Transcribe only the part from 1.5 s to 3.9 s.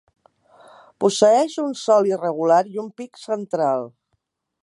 un sòl irregular i un pic central.